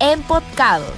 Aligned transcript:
Empodcados. 0.00 0.94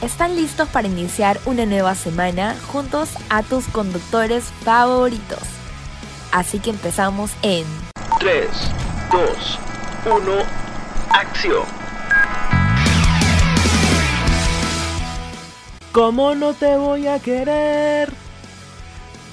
¿Están 0.00 0.34
listos 0.34 0.68
para 0.70 0.88
iniciar 0.88 1.38
una 1.44 1.64
nueva 1.64 1.94
semana 1.94 2.56
juntos 2.72 3.10
a 3.30 3.44
tus 3.44 3.68
conductores 3.68 4.46
favoritos? 4.64 5.38
Así 6.32 6.58
que 6.58 6.70
empezamos 6.70 7.30
en 7.42 7.64
3, 8.18 8.48
2, 9.12 9.58
1, 10.06 10.32
acción. 11.10 11.62
¿Cómo 15.92 16.34
no 16.34 16.52
te 16.52 16.76
voy 16.76 17.06
a 17.06 17.20
querer? 17.20 18.12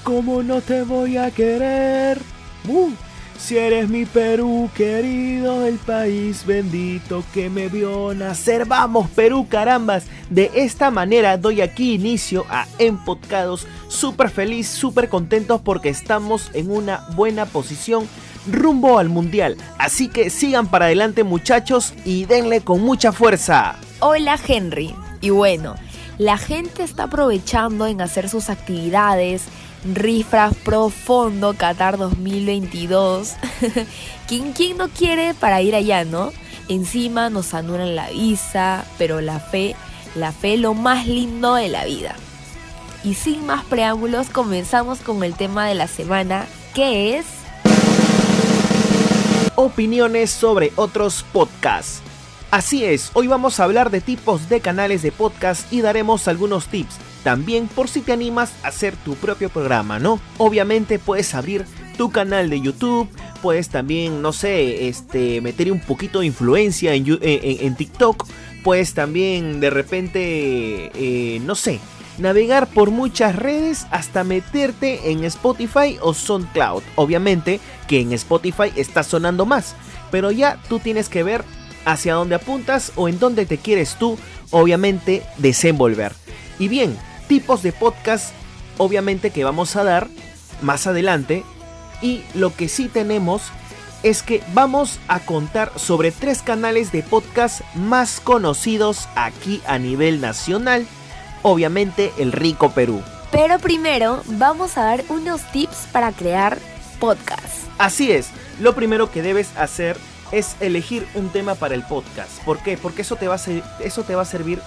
¿Cómo 0.04 0.44
no 0.44 0.60
te 0.60 0.84
voy 0.84 1.16
a 1.16 1.32
querer? 1.32 2.22
Uh, 2.68 2.92
si 3.40 3.56
eres 3.56 3.88
mi 3.88 4.04
Perú 4.04 4.70
querido, 4.76 5.66
el 5.66 5.76
país 5.78 6.44
bendito 6.44 7.24
que 7.32 7.48
me 7.48 7.68
vio 7.68 8.14
nacer. 8.14 8.66
Vamos 8.66 9.08
Perú, 9.10 9.46
carambas. 9.48 10.04
De 10.28 10.50
esta 10.54 10.90
manera 10.90 11.38
doy 11.38 11.60
aquí 11.60 11.94
inicio 11.94 12.44
a 12.50 12.66
Empodcados. 12.78 13.66
Súper 13.88 14.30
feliz, 14.30 14.68
súper 14.68 15.08
contentos 15.08 15.60
porque 15.62 15.88
estamos 15.88 16.50
en 16.54 16.70
una 16.70 17.06
buena 17.16 17.46
posición 17.46 18.06
rumbo 18.46 18.98
al 18.98 19.08
mundial. 19.08 19.56
Así 19.78 20.08
que 20.08 20.30
sigan 20.30 20.68
para 20.68 20.84
adelante 20.86 21.24
muchachos 21.24 21.94
y 22.04 22.26
denle 22.26 22.60
con 22.60 22.82
mucha 22.82 23.10
fuerza. 23.10 23.76
Hola 24.00 24.38
Henry. 24.46 24.94
Y 25.22 25.30
bueno, 25.30 25.74
la 26.18 26.36
gente 26.36 26.82
está 26.82 27.04
aprovechando 27.04 27.86
en 27.86 28.00
hacer 28.00 28.28
sus 28.28 28.50
actividades 28.50 29.44
Rifras 29.84 30.54
Profundo 30.56 31.54
Qatar 31.54 31.96
2022. 31.96 33.34
¿Quién, 34.28 34.52
¿Quién 34.52 34.76
no 34.76 34.88
quiere 34.88 35.34
para 35.34 35.62
ir 35.62 35.74
allá, 35.74 36.04
no? 36.04 36.32
Encima 36.68 37.30
nos 37.30 37.54
anulan 37.54 37.96
la 37.96 38.10
visa, 38.10 38.84
pero 38.98 39.20
la 39.20 39.40
fe, 39.40 39.74
la 40.14 40.32
fe 40.32 40.56
lo 40.56 40.74
más 40.74 41.06
lindo 41.06 41.54
de 41.54 41.68
la 41.68 41.84
vida. 41.84 42.14
Y 43.02 43.14
sin 43.14 43.46
más 43.46 43.64
preámbulos, 43.64 44.28
comenzamos 44.28 45.00
con 45.00 45.24
el 45.24 45.34
tema 45.34 45.66
de 45.66 45.74
la 45.74 45.88
semana, 45.88 46.46
que 46.74 47.16
es... 47.16 47.26
Opiniones 49.56 50.30
sobre 50.30 50.72
otros 50.76 51.24
podcasts. 51.32 52.02
Así 52.50 52.84
es, 52.84 53.10
hoy 53.14 53.26
vamos 53.28 53.60
a 53.60 53.64
hablar 53.64 53.90
de 53.90 54.00
tipos 54.00 54.48
de 54.48 54.60
canales 54.60 55.02
de 55.02 55.12
podcast 55.12 55.72
y 55.72 55.82
daremos 55.82 56.28
algunos 56.28 56.66
tips 56.66 56.96
también 57.22 57.68
por 57.68 57.88
si 57.88 58.00
te 58.00 58.12
animas 58.12 58.52
a 58.62 58.68
hacer 58.68 58.96
tu 58.96 59.14
propio 59.14 59.48
programa, 59.48 59.98
¿no? 59.98 60.20
Obviamente 60.38 60.98
puedes 60.98 61.34
abrir 61.34 61.64
tu 61.96 62.10
canal 62.10 62.48
de 62.48 62.60
YouTube, 62.60 63.08
puedes 63.42 63.68
también, 63.68 64.22
no 64.22 64.32
sé, 64.32 64.88
este, 64.88 65.40
meter 65.40 65.70
un 65.70 65.80
poquito 65.80 66.20
de 66.20 66.26
influencia 66.26 66.94
en, 66.94 67.74
TikTok, 67.76 68.26
puedes 68.64 68.94
también 68.94 69.60
de 69.60 69.70
repente, 69.70 70.90
eh, 70.94 71.40
no 71.40 71.54
sé, 71.54 71.78
navegar 72.18 72.68
por 72.68 72.90
muchas 72.90 73.36
redes 73.36 73.86
hasta 73.90 74.24
meterte 74.24 75.10
en 75.10 75.24
Spotify 75.24 75.98
o 76.00 76.14
SoundCloud. 76.14 76.82
Obviamente 76.96 77.60
que 77.86 78.00
en 78.00 78.12
Spotify 78.12 78.72
está 78.76 79.02
sonando 79.02 79.46
más, 79.46 79.74
pero 80.10 80.30
ya 80.30 80.58
tú 80.68 80.78
tienes 80.78 81.08
que 81.08 81.22
ver 81.22 81.44
hacia 81.84 82.14
dónde 82.14 82.34
apuntas 82.34 82.92
o 82.96 83.08
en 83.08 83.18
dónde 83.18 83.46
te 83.46 83.58
quieres 83.58 83.96
tú, 83.96 84.18
obviamente, 84.50 85.22
desenvolver. 85.38 86.12
Y 86.58 86.68
bien, 86.68 86.96
tipos 87.30 87.62
de 87.62 87.70
podcast 87.70 88.32
obviamente 88.76 89.30
que 89.30 89.44
vamos 89.44 89.76
a 89.76 89.84
dar 89.84 90.08
más 90.62 90.88
adelante 90.88 91.44
y 92.02 92.24
lo 92.34 92.52
que 92.52 92.68
sí 92.68 92.88
tenemos 92.88 93.52
es 94.02 94.24
que 94.24 94.42
vamos 94.52 94.98
a 95.06 95.20
contar 95.20 95.70
sobre 95.76 96.10
tres 96.10 96.42
canales 96.42 96.90
de 96.90 97.04
podcast 97.04 97.60
más 97.76 98.18
conocidos 98.18 99.08
aquí 99.14 99.62
a 99.68 99.78
nivel 99.78 100.20
nacional, 100.20 100.88
obviamente 101.42 102.12
el 102.18 102.32
Rico 102.32 102.72
Perú. 102.72 103.00
Pero 103.30 103.60
primero 103.60 104.24
vamos 104.26 104.76
a 104.76 104.86
dar 104.86 105.04
unos 105.08 105.42
tips 105.52 105.86
para 105.92 106.10
crear 106.10 106.58
podcast. 106.98 107.68
Así 107.78 108.10
es, 108.10 108.30
lo 108.58 108.74
primero 108.74 109.12
que 109.12 109.22
debes 109.22 109.56
hacer 109.56 109.96
es 110.32 110.56
elegir 110.58 111.06
un 111.14 111.28
tema 111.28 111.54
para 111.54 111.76
el 111.76 111.84
podcast. 111.84 112.42
¿Por 112.44 112.58
qué? 112.58 112.76
Porque 112.76 113.02
eso 113.02 113.14
te 113.14 113.28
va 113.28 113.36
a, 113.36 113.84
eso 113.84 114.02
te 114.02 114.16
va 114.16 114.22
a 114.22 114.24
servir 114.24 114.60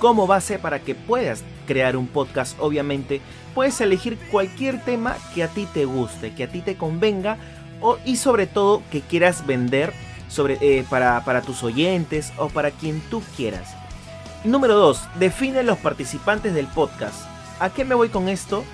como 0.00 0.26
base 0.26 0.58
para 0.58 0.80
que 0.80 0.94
puedas 0.94 1.44
crear 1.70 1.96
un 1.96 2.08
podcast, 2.08 2.58
obviamente, 2.58 3.20
puedes 3.54 3.80
elegir 3.80 4.18
cualquier 4.32 4.84
tema 4.84 5.16
que 5.36 5.44
a 5.44 5.46
ti 5.46 5.68
te 5.72 5.84
guste, 5.84 6.34
que 6.34 6.42
a 6.42 6.48
ti 6.48 6.62
te 6.62 6.74
convenga 6.74 7.38
y 8.04 8.16
sobre 8.16 8.48
todo 8.48 8.82
que 8.90 9.02
quieras 9.02 9.46
vender 9.46 9.92
sobre, 10.28 10.58
eh, 10.60 10.84
para, 10.90 11.42
tus 11.42 11.62
oyentes 11.62 12.32
o 12.38 12.48
para 12.48 12.72
quien 12.72 13.00
tú 13.02 13.22
quieras. 13.36 13.76
Número 14.42 14.74
2. 14.74 15.00
Define 15.20 15.62
los 15.62 15.78
participantes 15.78 16.54
del 16.54 16.66
podcast. 16.66 17.22
¿A 17.60 17.70
qué 17.70 17.84
me 17.84 17.94
voy 17.94 18.08
con 18.08 18.28
esto? 18.28 18.64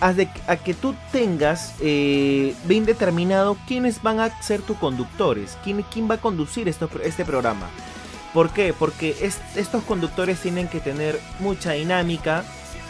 A, 0.00 0.12
de, 0.12 0.28
a 0.46 0.56
que 0.56 0.74
tú 0.74 0.94
tengas 1.10 1.74
eh, 1.80 2.54
bien 2.66 2.84
determinado 2.84 3.56
quiénes 3.66 4.02
van 4.02 4.20
a 4.20 4.42
ser 4.42 4.60
tus 4.60 4.76
conductores, 4.76 5.56
quién, 5.64 5.82
quién 5.90 6.10
va 6.10 6.16
a 6.16 6.20
conducir 6.20 6.68
este 6.68 7.24
programa. 7.24 7.70
¿Por 8.32 8.50
qué? 8.50 8.72
Porque 8.72 9.14
estos 9.56 9.82
conductores 9.84 10.40
tienen 10.40 10.68
que 10.68 10.80
tener 10.80 11.20
mucha 11.38 11.72
dinámica, 11.72 12.44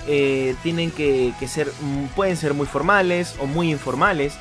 eh, 0.06 0.54
tienen 0.62 0.90
que, 0.90 1.34
ser, 1.48 1.72
mm, 1.80 2.06
pueden 2.14 2.36
ser 2.36 2.54
muy 2.54 2.66
formales 2.66 3.34
o 3.40 3.46
muy 3.46 3.70
informales, 3.70 4.34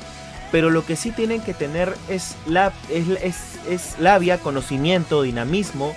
pero 0.52 0.70
lo 0.70 0.84
que 0.84 0.96
sí 0.96 1.10
tienen 1.10 1.40
que 1.40 1.54
tener 1.54 1.96
es, 2.08 2.36
la, 2.46 2.72
es, 2.88 3.36
es 3.68 3.98
labia, 3.98 4.38
conocimiento, 4.38 5.22
dinamismo 5.22 5.96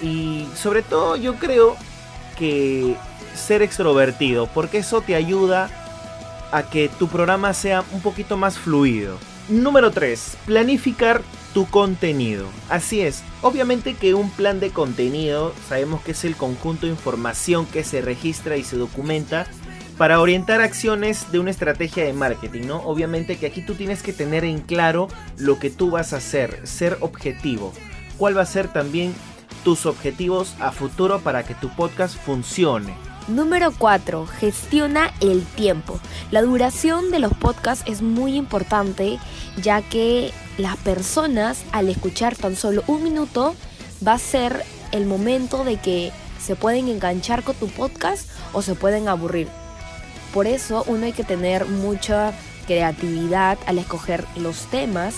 y 0.00 0.46
sobre 0.56 0.82
todo 0.82 1.16
yo 1.16 1.36
creo 1.36 1.76
que 2.36 2.96
ser 3.34 3.62
extrovertido, 3.62 4.46
porque 4.48 4.78
eso 4.78 5.00
te 5.00 5.14
ayuda 5.14 5.70
a 6.50 6.62
que 6.62 6.88
tu 6.88 7.08
programa 7.08 7.52
sea 7.52 7.84
un 7.92 8.00
poquito 8.00 8.36
más 8.36 8.58
fluido. 8.58 9.18
Número 9.48 9.90
3. 9.90 10.38
Planificar 10.46 11.22
tu 11.54 11.66
contenido. 11.66 12.48
Así 12.68 13.00
es, 13.00 13.22
obviamente 13.40 13.94
que 13.94 14.12
un 14.12 14.28
plan 14.28 14.60
de 14.60 14.70
contenido 14.70 15.54
sabemos 15.68 16.02
que 16.02 16.10
es 16.10 16.24
el 16.24 16.36
conjunto 16.36 16.84
de 16.86 16.92
información 16.92 17.64
que 17.64 17.84
se 17.84 18.02
registra 18.02 18.56
y 18.56 18.64
se 18.64 18.76
documenta 18.76 19.46
para 19.96 20.20
orientar 20.20 20.60
acciones 20.60 21.30
de 21.30 21.38
una 21.38 21.52
estrategia 21.52 22.04
de 22.04 22.12
marketing, 22.12 22.66
¿no? 22.66 22.82
Obviamente 22.82 23.36
que 23.36 23.46
aquí 23.46 23.62
tú 23.62 23.74
tienes 23.74 24.02
que 24.02 24.12
tener 24.12 24.44
en 24.44 24.58
claro 24.58 25.06
lo 25.38 25.60
que 25.60 25.70
tú 25.70 25.92
vas 25.92 26.12
a 26.12 26.16
hacer, 26.16 26.66
ser 26.66 26.98
objetivo. 27.00 27.72
¿Cuál 28.18 28.36
va 28.36 28.42
a 28.42 28.46
ser 28.46 28.72
también 28.72 29.14
tus 29.62 29.86
objetivos 29.86 30.54
a 30.58 30.72
futuro 30.72 31.20
para 31.20 31.44
que 31.44 31.54
tu 31.54 31.68
podcast 31.68 32.16
funcione? 32.16 32.94
Número 33.28 33.72
4. 33.72 34.26
Gestiona 34.26 35.12
el 35.20 35.44
tiempo. 35.44 35.98
La 36.30 36.42
duración 36.42 37.10
de 37.10 37.20
los 37.20 37.32
podcasts 37.32 37.84
es 37.88 38.02
muy 38.02 38.36
importante 38.36 39.18
ya 39.62 39.80
que 39.80 40.32
las 40.58 40.76
personas 40.76 41.62
al 41.72 41.88
escuchar 41.88 42.36
tan 42.36 42.56
solo 42.56 42.82
un 42.86 43.02
minuto 43.02 43.54
va 44.06 44.12
a 44.14 44.18
ser 44.18 44.64
el 44.92 45.06
momento 45.06 45.64
de 45.64 45.76
que 45.76 46.12
se 46.40 46.56
pueden 46.56 46.88
enganchar 46.88 47.42
con 47.42 47.56
tu 47.56 47.68
podcast 47.68 48.28
o 48.52 48.62
se 48.62 48.74
pueden 48.74 49.08
aburrir. 49.08 49.48
Por 50.32 50.46
eso 50.46 50.84
uno 50.86 51.06
hay 51.06 51.12
que 51.12 51.24
tener 51.24 51.66
mucha 51.66 52.32
creatividad 52.66 53.58
al 53.66 53.78
escoger 53.78 54.24
los 54.36 54.66
temas. 54.66 55.16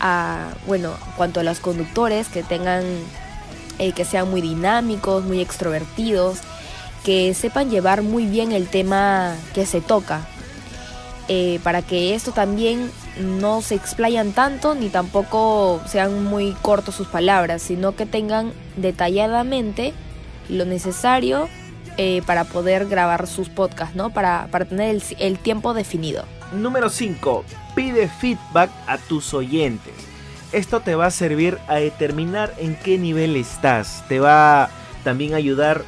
A, 0.00 0.48
bueno, 0.66 0.92
cuanto 1.16 1.40
a 1.40 1.42
los 1.42 1.60
conductores 1.60 2.28
que 2.28 2.42
tengan, 2.42 2.84
eh, 3.78 3.92
que 3.92 4.04
sean 4.04 4.30
muy 4.30 4.40
dinámicos, 4.40 5.24
muy 5.24 5.40
extrovertidos, 5.40 6.38
que 7.04 7.34
sepan 7.34 7.70
llevar 7.70 8.02
muy 8.02 8.26
bien 8.26 8.52
el 8.52 8.68
tema 8.68 9.34
que 9.54 9.66
se 9.66 9.80
toca. 9.80 10.26
Eh, 11.28 11.60
para 11.62 11.82
que 11.82 12.14
esto 12.14 12.32
también 12.32 12.90
no 13.20 13.62
se 13.62 13.74
explayan 13.74 14.32
tanto 14.32 14.74
ni 14.74 14.88
tampoco 14.88 15.80
sean 15.86 16.24
muy 16.24 16.52
cortos 16.62 16.94
sus 16.94 17.06
palabras, 17.06 17.62
sino 17.62 17.94
que 17.94 18.06
tengan 18.06 18.52
detalladamente 18.76 19.92
lo 20.48 20.64
necesario 20.64 21.48
eh, 21.98 22.22
para 22.26 22.44
poder 22.44 22.88
grabar 22.88 23.26
sus 23.26 23.48
podcasts, 23.48 23.94
¿no? 23.94 24.10
Para, 24.10 24.48
para 24.50 24.64
tener 24.64 24.98
el, 25.18 25.38
tiempo 25.38 25.74
definido. 25.74 26.24
Número 26.52 26.88
5. 26.88 27.44
Pide 27.74 28.08
feedback 28.08 28.70
a 28.86 28.98
tus 28.98 29.34
oyentes. 29.34 29.92
Esto 30.52 30.80
te 30.80 30.94
va 30.94 31.06
a 31.06 31.10
servir 31.10 31.58
a 31.68 31.76
determinar 31.76 32.54
en 32.58 32.76
qué 32.76 32.98
nivel 32.98 33.36
estás. 33.36 34.04
Te 34.08 34.20
va 34.20 34.70
también 35.04 35.34
a 35.34 35.36
ayudar 35.36 35.84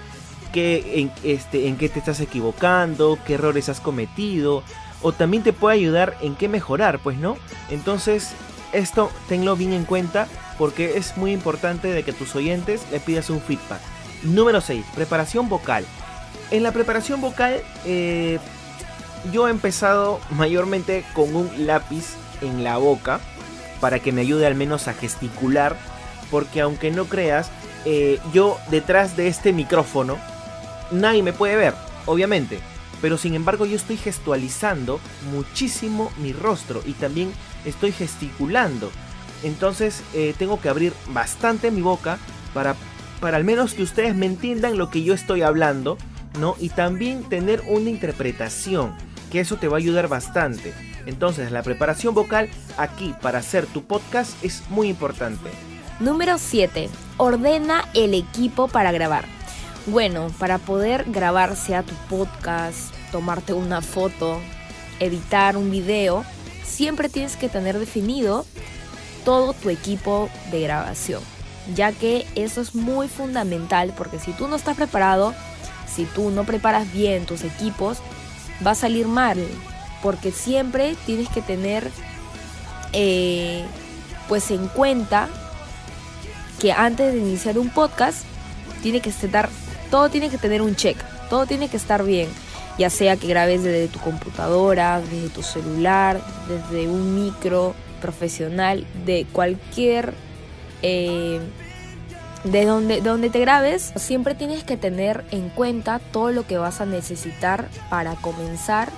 que, 0.52 1.00
en, 1.00 1.12
este, 1.22 1.68
en 1.68 1.76
qué 1.76 1.88
te 1.88 1.98
estás 1.98 2.20
equivocando, 2.20 3.18
qué 3.26 3.34
errores 3.34 3.68
has 3.68 3.80
cometido 3.80 4.62
o 5.04 5.12
también 5.12 5.42
te 5.42 5.52
puede 5.52 5.76
ayudar 5.76 6.16
en 6.22 6.34
qué 6.34 6.48
mejorar, 6.48 6.98
pues 6.98 7.18
no. 7.18 7.36
Entonces, 7.68 8.30
esto 8.72 9.12
tenlo 9.28 9.54
bien 9.54 9.74
en 9.74 9.84
cuenta 9.84 10.26
porque 10.58 10.96
es 10.96 11.18
muy 11.18 11.32
importante 11.32 11.88
de 11.88 12.02
que 12.02 12.14
tus 12.14 12.34
oyentes 12.34 12.80
le 12.90 13.00
pidas 13.00 13.28
un 13.28 13.42
feedback. 13.42 13.80
Número 14.22 14.62
6, 14.62 14.82
preparación 14.94 15.50
vocal. 15.50 15.84
En 16.50 16.62
la 16.62 16.72
preparación 16.72 17.20
vocal, 17.20 17.60
eh, 17.84 18.38
yo 19.30 19.46
he 19.46 19.50
empezado 19.50 20.20
mayormente 20.30 21.04
con 21.12 21.36
un 21.36 21.66
lápiz 21.66 22.14
en 22.40 22.64
la 22.64 22.78
boca 22.78 23.20
para 23.80 23.98
que 23.98 24.10
me 24.10 24.22
ayude 24.22 24.46
al 24.46 24.54
menos 24.54 24.88
a 24.88 24.94
gesticular, 24.94 25.76
porque 26.30 26.62
aunque 26.62 26.90
no 26.90 27.04
creas, 27.04 27.50
eh, 27.84 28.18
yo 28.32 28.58
detrás 28.70 29.18
de 29.18 29.28
este 29.28 29.52
micrófono, 29.52 30.16
nadie 30.90 31.22
me 31.22 31.34
puede 31.34 31.56
ver, 31.56 31.74
obviamente. 32.06 32.60
Pero 33.00 33.18
sin 33.18 33.34
embargo 33.34 33.66
yo 33.66 33.76
estoy 33.76 33.96
gestualizando 33.96 35.00
muchísimo 35.32 36.10
mi 36.18 36.32
rostro 36.32 36.82
y 36.86 36.92
también 36.92 37.32
estoy 37.64 37.92
gesticulando. 37.92 38.90
Entonces 39.42 40.02
eh, 40.14 40.34
tengo 40.38 40.60
que 40.60 40.68
abrir 40.68 40.92
bastante 41.08 41.70
mi 41.70 41.82
boca 41.82 42.18
para, 42.54 42.74
para 43.20 43.36
al 43.36 43.44
menos 43.44 43.74
que 43.74 43.82
ustedes 43.82 44.14
me 44.14 44.26
entiendan 44.26 44.78
lo 44.78 44.90
que 44.90 45.02
yo 45.02 45.14
estoy 45.14 45.42
hablando, 45.42 45.98
¿no? 46.38 46.56
Y 46.58 46.70
también 46.70 47.24
tener 47.24 47.62
una 47.66 47.90
interpretación, 47.90 48.94
que 49.30 49.40
eso 49.40 49.56
te 49.56 49.68
va 49.68 49.76
a 49.76 49.78
ayudar 49.78 50.08
bastante. 50.08 50.72
Entonces 51.06 51.52
la 51.52 51.62
preparación 51.62 52.14
vocal 52.14 52.48
aquí 52.76 53.14
para 53.20 53.40
hacer 53.40 53.66
tu 53.66 53.84
podcast 53.84 54.32
es 54.42 54.62
muy 54.70 54.88
importante. 54.88 55.50
Número 56.00 56.38
7. 56.38 56.88
Ordena 57.18 57.84
el 57.94 58.14
equipo 58.14 58.68
para 58.68 58.90
grabar. 58.90 59.33
Bueno, 59.86 60.28
para 60.38 60.56
poder 60.56 61.04
grabar 61.08 61.56
sea 61.56 61.82
tu 61.82 61.94
podcast, 62.08 62.94
tomarte 63.12 63.52
una 63.52 63.82
foto, 63.82 64.40
editar 64.98 65.58
un 65.58 65.70
video, 65.70 66.24
siempre 66.64 67.10
tienes 67.10 67.36
que 67.36 67.50
tener 67.50 67.78
definido 67.78 68.46
todo 69.26 69.52
tu 69.52 69.68
equipo 69.68 70.30
de 70.50 70.62
grabación, 70.62 71.22
ya 71.74 71.92
que 71.92 72.26
eso 72.34 72.62
es 72.62 72.74
muy 72.74 73.08
fundamental 73.08 73.92
porque 73.94 74.18
si 74.18 74.32
tú 74.32 74.48
no 74.48 74.56
estás 74.56 74.74
preparado, 74.74 75.34
si 75.86 76.06
tú 76.06 76.30
no 76.30 76.44
preparas 76.44 76.90
bien 76.90 77.26
tus 77.26 77.44
equipos, 77.44 77.98
va 78.66 78.70
a 78.70 78.76
salir 78.76 79.06
mal, 79.06 79.46
porque 80.02 80.32
siempre 80.32 80.96
tienes 81.04 81.28
que 81.28 81.42
tener 81.42 81.90
eh, 82.94 83.66
pues 84.28 84.50
en 84.50 84.66
cuenta 84.68 85.28
que 86.58 86.72
antes 86.72 87.12
de 87.12 87.18
iniciar 87.18 87.58
un 87.58 87.68
podcast 87.68 88.24
tiene 88.82 89.00
que 89.00 89.10
estar 89.10 89.50
todo 89.94 90.08
tiene 90.08 90.28
que 90.28 90.38
tener 90.38 90.60
un 90.60 90.74
check, 90.74 90.96
todo 91.30 91.46
tiene 91.46 91.68
que 91.68 91.76
estar 91.76 92.02
bien, 92.02 92.28
ya 92.76 92.90
sea 92.90 93.16
que 93.16 93.28
grabes 93.28 93.62
desde 93.62 93.86
tu 93.86 94.00
computadora, 94.00 95.00
desde 95.00 95.28
tu 95.28 95.44
celular, 95.44 96.20
desde 96.48 96.88
un 96.88 97.14
micro 97.14 97.76
profesional, 98.00 98.84
de 99.06 99.24
cualquier... 99.30 100.12
Eh, 100.82 101.38
de 102.42 102.64
donde, 102.66 103.02
donde 103.02 103.30
te 103.30 103.38
grabes, 103.38 103.92
siempre 103.94 104.34
tienes 104.34 104.64
que 104.64 104.76
tener 104.76 105.24
en 105.30 105.48
cuenta 105.48 106.00
todo 106.00 106.32
lo 106.32 106.44
que 106.44 106.58
vas 106.58 106.80
a 106.80 106.86
necesitar 106.86 107.68
para 107.88 108.16
comenzar 108.16 108.90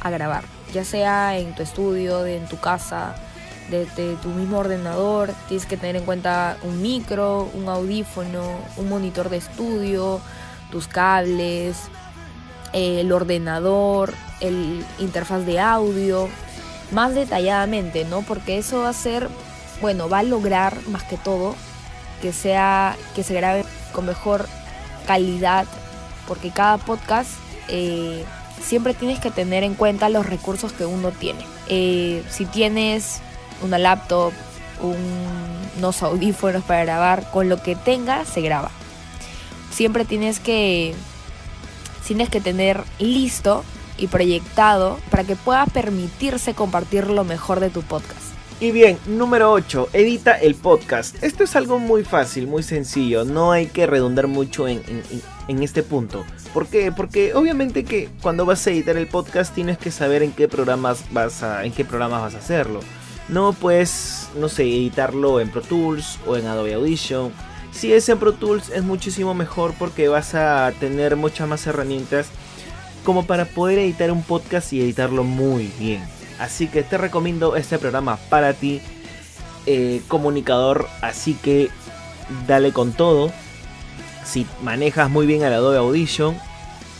a 0.00 0.08
grabar, 0.08 0.44
ya 0.72 0.84
sea 0.84 1.36
en 1.36 1.54
tu 1.54 1.62
estudio, 1.62 2.24
en 2.24 2.46
tu 2.46 2.58
casa, 2.58 3.14
desde 3.70 4.16
tu 4.16 4.28
mismo 4.28 4.58
ordenador, 4.58 5.30
tienes 5.48 5.66
que 5.66 5.76
tener 5.76 5.96
en 5.96 6.04
cuenta 6.04 6.56
un 6.62 6.82
micro, 6.82 7.48
un 7.54 7.68
audífono, 7.68 8.58
un 8.76 8.88
monitor 8.88 9.30
de 9.30 9.36
estudio, 9.38 10.20
tus 10.70 10.88
cables, 10.88 11.76
el 12.72 13.10
ordenador, 13.12 14.14
el 14.40 14.84
interfaz 14.98 15.44
de 15.46 15.60
audio, 15.60 16.28
más 16.92 17.14
detalladamente, 17.14 18.04
¿no? 18.04 18.22
Porque 18.22 18.58
eso 18.58 18.80
va 18.80 18.90
a 18.90 18.94
ser, 18.94 19.28
bueno, 19.80 20.08
va 20.08 20.18
a 20.18 20.22
lograr 20.22 20.76
más 20.88 21.02
que 21.04 21.16
todo 21.16 21.54
que 22.20 22.32
sea, 22.32 22.96
que 23.14 23.22
se 23.22 23.34
grabe 23.34 23.64
con 23.92 24.06
mejor 24.06 24.46
calidad, 25.06 25.66
porque 26.28 26.50
cada 26.50 26.78
podcast 26.78 27.30
eh, 27.68 28.24
siempre 28.62 28.94
tienes 28.94 29.18
que 29.20 29.30
tener 29.30 29.64
en 29.64 29.74
cuenta 29.74 30.08
los 30.08 30.26
recursos 30.26 30.72
que 30.72 30.84
uno 30.84 31.10
tiene. 31.10 31.44
Eh, 31.68 32.22
si 32.30 32.44
tienes 32.46 33.20
una 33.62 33.78
laptop, 33.78 34.32
unos 35.76 36.02
audífonos 36.02 36.64
para 36.64 36.84
grabar, 36.84 37.30
con 37.30 37.48
lo 37.48 37.62
que 37.62 37.76
tenga 37.76 38.24
se 38.24 38.40
graba. 38.40 38.70
Siempre 39.70 40.04
tienes 40.04 40.40
que 40.40 40.94
tienes 42.06 42.28
que 42.28 42.40
tener 42.40 42.82
listo 42.98 43.62
y 43.96 44.08
proyectado 44.08 44.98
para 45.10 45.22
que 45.22 45.36
pueda 45.36 45.66
permitirse 45.66 46.54
compartir 46.54 47.06
lo 47.06 47.22
mejor 47.22 47.60
de 47.60 47.70
tu 47.70 47.82
podcast. 47.82 48.30
Y 48.58 48.72
bien, 48.72 48.98
número 49.06 49.52
8, 49.52 49.88
edita 49.94 50.32
el 50.32 50.54
podcast. 50.54 51.22
Esto 51.22 51.44
es 51.44 51.56
algo 51.56 51.78
muy 51.78 52.04
fácil, 52.04 52.46
muy 52.46 52.62
sencillo, 52.62 53.24
no 53.24 53.52
hay 53.52 53.68
que 53.68 53.86
redundar 53.86 54.26
mucho 54.26 54.68
en, 54.68 54.82
en, 55.48 55.62
este 55.62 55.82
punto. 55.82 56.26
¿Por 56.52 56.66
qué? 56.66 56.92
Porque 56.92 57.32
obviamente 57.34 57.84
que 57.84 58.10
cuando 58.20 58.44
vas 58.44 58.66
a 58.66 58.70
editar 58.70 58.98
el 58.98 59.06
podcast 59.06 59.54
tienes 59.54 59.78
que 59.78 59.90
saber 59.90 60.22
en 60.22 60.32
qué 60.32 60.46
programas 60.46 61.04
vas 61.10 61.42
a, 61.42 61.64
en 61.64 61.72
qué 61.72 61.86
programas 61.86 62.20
vas 62.20 62.34
a 62.34 62.38
hacerlo. 62.38 62.80
No 63.28 63.52
puedes, 63.52 64.28
no 64.36 64.48
sé, 64.48 64.64
editarlo 64.64 65.40
en 65.40 65.50
Pro 65.50 65.62
Tools 65.62 66.18
o 66.26 66.36
en 66.36 66.46
Adobe 66.46 66.74
Audition. 66.74 67.32
Si 67.72 67.92
es 67.92 68.08
en 68.08 68.18
Pro 68.18 68.32
Tools 68.32 68.70
es 68.70 68.82
muchísimo 68.82 69.34
mejor 69.34 69.74
porque 69.78 70.08
vas 70.08 70.34
a 70.34 70.72
tener 70.80 71.16
muchas 71.16 71.48
más 71.48 71.66
herramientas 71.66 72.28
como 73.04 73.26
para 73.26 73.44
poder 73.44 73.78
editar 73.78 74.10
un 74.10 74.22
podcast 74.22 74.72
y 74.72 74.80
editarlo 74.80 75.24
muy 75.24 75.72
bien. 75.78 76.02
Así 76.38 76.66
que 76.68 76.82
te 76.82 76.98
recomiendo 76.98 77.56
este 77.56 77.78
programa 77.78 78.16
para 78.28 78.54
ti, 78.54 78.80
eh, 79.66 80.02
comunicador. 80.08 80.88
Así 81.02 81.34
que 81.34 81.70
dale 82.46 82.72
con 82.72 82.92
todo. 82.92 83.32
Si 84.24 84.46
manejas 84.62 85.10
muy 85.10 85.26
bien 85.26 85.42
el 85.42 85.52
Adobe 85.52 85.78
Audition, 85.78 86.36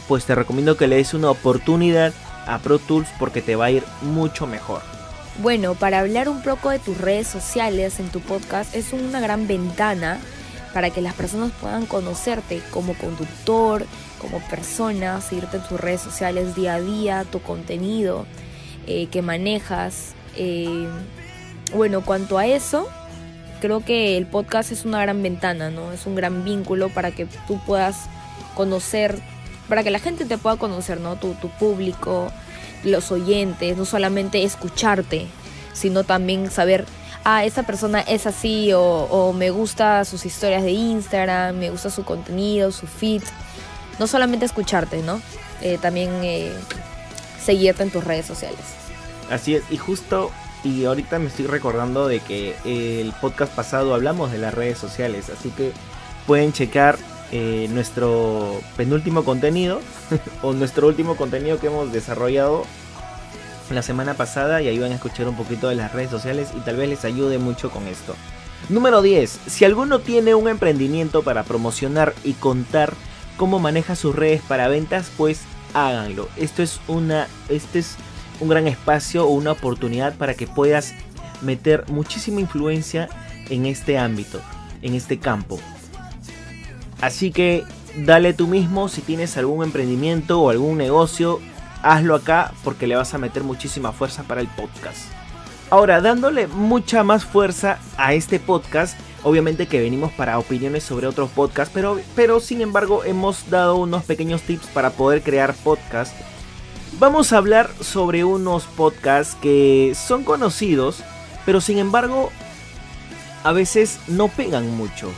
pues 0.08 0.24
te 0.24 0.34
recomiendo 0.34 0.76
que 0.76 0.88
le 0.88 0.96
des 0.96 1.14
una 1.14 1.30
oportunidad 1.30 2.12
a 2.46 2.58
Pro 2.58 2.78
Tools 2.78 3.08
porque 3.18 3.42
te 3.42 3.56
va 3.56 3.66
a 3.66 3.70
ir 3.70 3.84
mucho 4.02 4.46
mejor. 4.46 4.82
Bueno, 5.38 5.74
para 5.74 6.00
hablar 6.00 6.28
un 6.28 6.42
poco 6.42 6.70
de 6.70 6.78
tus 6.78 6.98
redes 6.98 7.26
sociales 7.26 7.98
en 7.98 8.10
tu 8.10 8.20
podcast 8.20 8.74
es 8.74 8.92
una 8.92 9.20
gran 9.20 9.46
ventana 9.46 10.18
para 10.74 10.90
que 10.90 11.00
las 11.00 11.14
personas 11.14 11.50
puedan 11.60 11.86
conocerte 11.86 12.60
como 12.70 12.94
conductor, 12.94 13.86
como 14.20 14.40
persona, 14.48 15.20
seguirte 15.20 15.56
en 15.56 15.62
tus 15.64 15.80
redes 15.80 16.02
sociales 16.02 16.54
día 16.54 16.74
a 16.74 16.80
día, 16.80 17.24
tu 17.24 17.40
contenido 17.40 18.26
eh, 18.86 19.06
que 19.06 19.22
manejas. 19.22 20.14
Eh, 20.36 20.88
bueno, 21.74 22.04
cuanto 22.04 22.36
a 22.36 22.46
eso, 22.46 22.88
creo 23.60 23.84
que 23.84 24.18
el 24.18 24.26
podcast 24.26 24.72
es 24.72 24.84
una 24.84 25.00
gran 25.00 25.22
ventana, 25.22 25.70
¿no? 25.70 25.92
Es 25.92 26.06
un 26.06 26.16
gran 26.16 26.44
vínculo 26.44 26.88
para 26.90 27.12
que 27.12 27.26
tú 27.46 27.60
puedas 27.64 28.08
conocer, 28.54 29.18
para 29.68 29.82
que 29.82 29.90
la 29.90 30.00
gente 30.00 30.24
te 30.24 30.36
pueda 30.38 30.56
conocer, 30.56 31.00
¿no? 31.00 31.16
Tu, 31.16 31.32
tu 31.34 31.48
público, 31.48 32.30
los 32.84 33.12
oyentes, 33.12 33.76
no 33.76 33.84
solamente 33.84 34.42
escucharte, 34.42 35.26
sino 35.72 36.04
también 36.04 36.50
saber, 36.50 36.86
ah, 37.24 37.44
esa 37.44 37.62
persona 37.62 38.00
es 38.00 38.26
así, 38.26 38.70
o, 38.74 39.32
me 39.36 39.50
gusta 39.50 40.04
sus 40.04 40.26
historias 40.26 40.62
de 40.62 40.70
Instagram, 40.70 41.56
me 41.56 41.70
gusta 41.70 41.90
su 41.90 42.04
contenido, 42.04 42.72
su 42.72 42.86
feed. 42.86 43.22
No 43.98 44.06
solamente 44.06 44.46
escucharte, 44.46 45.02
¿no? 45.02 45.20
Eh, 45.60 45.78
también 45.80 46.10
eh, 46.22 46.52
seguirte 47.42 47.82
en 47.82 47.90
tus 47.90 48.04
redes 48.04 48.26
sociales. 48.26 48.60
Así 49.30 49.54
es, 49.54 49.62
y 49.70 49.76
justo, 49.76 50.30
y 50.64 50.84
ahorita 50.84 51.18
me 51.18 51.28
estoy 51.28 51.46
recordando 51.46 52.08
de 52.08 52.20
que 52.20 52.56
el 52.64 53.12
podcast 53.20 53.54
pasado 53.54 53.94
hablamos 53.94 54.32
de 54.32 54.38
las 54.38 54.54
redes 54.54 54.78
sociales, 54.78 55.30
así 55.30 55.50
que 55.50 55.72
pueden 56.26 56.52
checar 56.52 56.98
eh, 57.32 57.68
nuestro 57.70 58.60
penúltimo 58.76 59.24
contenido 59.24 59.80
o 60.42 60.52
nuestro 60.52 60.88
último 60.88 61.16
contenido 61.16 61.58
que 61.58 61.68
hemos 61.68 61.92
desarrollado 61.92 62.64
la 63.70 63.82
semana 63.82 64.14
pasada 64.14 64.60
y 64.62 64.68
ahí 64.68 64.78
van 64.78 64.92
a 64.92 64.96
escuchar 64.96 65.28
un 65.28 65.36
poquito 65.36 65.68
de 65.68 65.76
las 65.76 65.92
redes 65.92 66.10
sociales 66.10 66.48
y 66.56 66.60
tal 66.60 66.76
vez 66.76 66.88
les 66.88 67.04
ayude 67.04 67.38
mucho 67.38 67.70
con 67.70 67.86
esto. 67.86 68.16
Número 68.68 69.00
10. 69.00 69.40
Si 69.46 69.64
alguno 69.64 70.00
tiene 70.00 70.34
un 70.34 70.48
emprendimiento 70.48 71.22
para 71.22 71.44
promocionar 71.44 72.14
y 72.24 72.32
contar 72.34 72.94
cómo 73.36 73.58
maneja 73.58 73.96
sus 73.96 74.14
redes 74.14 74.42
para 74.42 74.68
ventas, 74.68 75.10
pues 75.16 75.42
háganlo. 75.72 76.28
Esto 76.36 76.62
es 76.62 76.80
una 76.88 77.28
este 77.48 77.78
es 77.78 77.96
un 78.40 78.48
gran 78.48 78.66
espacio 78.66 79.26
o 79.26 79.30
una 79.30 79.52
oportunidad 79.52 80.14
para 80.16 80.34
que 80.34 80.46
puedas 80.46 80.94
meter 81.42 81.84
muchísima 81.88 82.40
influencia 82.40 83.08
en 83.50 83.66
este 83.66 83.98
ámbito, 83.98 84.40
en 84.82 84.94
este 84.94 85.18
campo. 85.18 85.60
Así 87.00 87.30
que 87.30 87.64
dale 87.96 88.34
tú 88.34 88.46
mismo 88.46 88.88
si 88.88 89.00
tienes 89.00 89.36
algún 89.36 89.64
emprendimiento 89.64 90.40
o 90.40 90.50
algún 90.50 90.76
negocio, 90.78 91.40
hazlo 91.82 92.14
acá 92.14 92.52
porque 92.62 92.86
le 92.86 92.96
vas 92.96 93.14
a 93.14 93.18
meter 93.18 93.42
muchísima 93.42 93.92
fuerza 93.92 94.22
para 94.24 94.40
el 94.40 94.48
podcast. 94.48 94.98
Ahora, 95.70 96.00
dándole 96.00 96.46
mucha 96.48 97.04
más 97.04 97.24
fuerza 97.24 97.78
a 97.96 98.12
este 98.12 98.40
podcast, 98.40 98.98
obviamente 99.22 99.66
que 99.66 99.80
venimos 99.80 100.12
para 100.12 100.38
opiniones 100.38 100.82
sobre 100.82 101.06
otros 101.06 101.30
podcasts, 101.30 101.72
pero, 101.72 102.00
pero 102.16 102.40
sin 102.40 102.60
embargo 102.60 103.04
hemos 103.04 103.48
dado 103.50 103.76
unos 103.76 104.04
pequeños 104.04 104.42
tips 104.42 104.66
para 104.66 104.90
poder 104.90 105.22
crear 105.22 105.54
podcasts. 105.54 106.16
Vamos 106.98 107.32
a 107.32 107.38
hablar 107.38 107.70
sobre 107.80 108.24
unos 108.24 108.64
podcasts 108.64 109.36
que 109.40 109.92
son 109.94 110.24
conocidos, 110.24 111.04
pero 111.46 111.60
sin 111.60 111.78
embargo 111.78 112.30
a 113.44 113.52
veces 113.52 114.00
no 114.08 114.28
pegan 114.28 114.76
mucho 114.76 115.08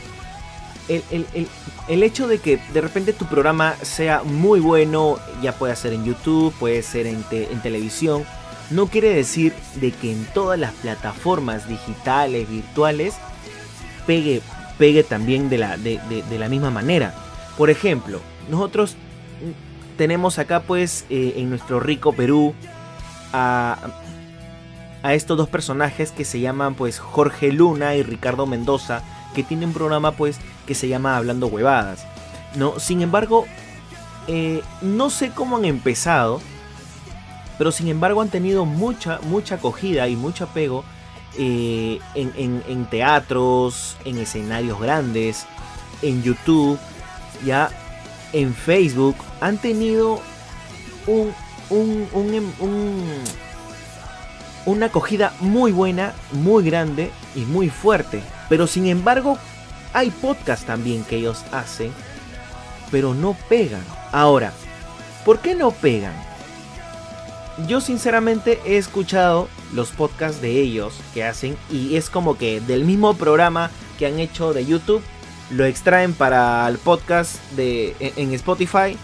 el, 1.89 2.03
hecho 2.03 2.27
de 2.29 2.39
que 2.39 2.59
de 2.73 2.81
repente 2.81 3.13
tu 3.13 3.27
programa 3.27 3.75
sea 3.83 4.23
muy 4.23 4.61
bueno, 4.61 5.19
ya 5.41 5.53
puede 5.53 5.77
ser 5.77 5.93
en 5.93 6.05
YouTube, 6.05 6.53
puede 6.59 6.83
ser 6.83 7.07
en, 7.07 7.25
en 7.31 7.63
televisión, 7.63 8.25
no 8.71 8.87
quiere 8.87 9.15
decir 9.15 9.55
de 9.77 9.93
que 9.93 10.13
en 10.13 10.25
todas 10.35 10.59
las 10.59 10.73
plataformas 10.73 11.69
digitales, 11.69 12.49
virtuales, 12.49 13.15
pegue 14.07 14.43
pegue 14.83 15.05
también 15.05 15.49
de 15.49 15.59
la, 15.59 15.77
de, 15.77 16.01
la 16.39 16.49
misma 16.49 16.71
manera. 16.71 17.15
Por 17.57 17.71
ejemplo, 17.71 18.21
nosotros 18.51 18.97
tenemos 19.97 20.41
acá 20.41 20.61
pues 20.63 21.07
eh, 21.09 21.35
en 21.37 21.51
nuestro 21.51 21.79
rico 21.79 22.13
Perú 22.13 22.55
a, 23.33 23.79
a 25.03 25.15
estos 25.15 25.37
dos 25.37 25.49
personajes 25.49 26.11
que 26.11 26.25
se 26.25 26.41
llaman 26.41 26.75
pues 26.75 26.99
Jorge 26.99 27.53
Luna 27.53 27.95
y 27.95 28.03
Ricardo 28.03 28.47
Mendoza, 28.47 29.03
que 29.35 29.43
tienen 29.45 29.69
un 29.69 29.75
programa 29.75 30.13
pues 30.13 30.39
que 30.67 30.75
se 30.75 30.89
llama 30.89 31.17
Hablando 31.17 31.47
Huevadas. 31.47 32.07
¿no? 32.55 32.79
Sin 32.79 33.03
embargo, 33.03 33.47
eh, 34.29 34.63
no 34.81 35.11
sé 35.11 35.31
cómo 35.31 35.57
han 35.57 35.65
empezado, 35.65 36.41
pero 37.59 37.73
sin 37.73 37.89
embargo 37.89 38.21
han 38.21 38.29
tenido 38.29 38.65
mucha, 38.65 39.21
mucha 39.23 39.57
acogida 39.57 40.09
y 40.09 40.17
mucho 40.17 40.45
apego 40.45 40.85
eh, 41.39 42.01
en, 42.15 42.87
teatros, 42.87 43.97
en 44.05 44.19
escenarios 44.19 44.81
grandes, 44.81 45.47
en 46.03 46.23
YouTube, 46.23 46.79
ya 47.45 47.71
en 48.33 48.55
Facebook, 48.55 49.17
han 49.41 49.59
tenido 49.59 50.21
un, 51.07 51.33
un, 51.71 52.09
un, 52.13 53.03
una 54.67 54.87
acogida 54.87 55.33
muy 55.41 55.73
buena, 55.73 56.15
muy 56.33 56.65
grande 56.65 57.11
y 57.35 57.41
muy 57.41 57.71
fuerte. 57.71 58.23
Pero 58.49 58.67
sin 58.67 58.87
embargo, 58.87 59.39
hay 59.93 60.11
podcasts 60.11 60.67
también 60.67 61.05
que 61.05 61.17
ellos 61.17 61.45
hacen, 61.53 61.93
pero 62.91 63.15
no 63.15 63.37
pegan. 63.49 63.85
Ahora, 64.13 64.53
¿por 65.25 65.41
qué 65.41 65.55
no 65.55 65.71
pegan? 65.71 66.15
Yo 67.67 67.81
sinceramente 67.81 68.61
he 68.65 68.77
escuchado 68.77 69.49
los 69.75 69.91
podcasts 69.91 70.41
de 70.41 70.61
ellos 70.61 70.95
que 71.15 71.25
hacen 71.25 71.57
y 71.71 71.97
es 71.97 72.11
como 72.11 72.37
que 72.37 72.61
del 72.61 72.85
mismo 72.85 73.15
programa 73.15 73.71
que 73.99 74.07
han 74.07 74.19
hecho 74.19 74.53
de 74.53 74.65
YouTube 74.65 75.03
lo 75.51 75.65
extraen 75.65 76.15
para 76.15 76.67
el 76.69 76.79
podcast 76.79 77.37
de 77.53 77.95
en 78.01 78.33
Spotify 78.33 78.97